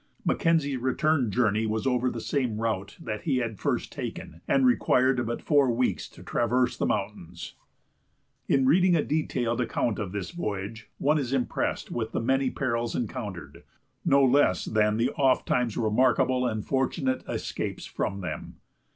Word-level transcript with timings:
Mackenzie's 0.25 0.79
return 0.79 1.29
journey 1.29 1.67
was 1.67 1.85
over 1.85 2.09
the 2.09 2.19
same 2.19 2.59
route 2.59 2.97
that 2.99 3.21
he 3.21 3.37
had 3.37 3.59
first 3.59 3.91
taken, 3.91 4.41
and 4.47 4.65
required 4.65 5.23
but 5.27 5.43
four 5.43 5.69
weeks 5.69 6.09
to 6.09 6.23
traverse 6.23 6.75
the 6.75 6.87
mountains. 6.87 7.53
In 8.47 8.65
reading 8.65 8.95
a 8.95 9.03
detailed 9.03 9.61
account 9.61 9.99
of 9.99 10.11
this 10.11 10.31
voyage, 10.31 10.89
one 10.97 11.19
is 11.19 11.33
impressed 11.33 11.91
with 11.91 12.13
the 12.13 12.19
many 12.19 12.49
perils 12.49 12.95
encountered, 12.95 13.63
no 14.03 14.23
less 14.23 14.65
than 14.65 14.97
the 14.97 15.11
ofttimes 15.19 15.77
remarkable 15.77 16.47
and 16.47 16.65
fortunate 16.65 17.23
escapes 17.29 17.85
from 17.85 18.21
them. 18.21 18.55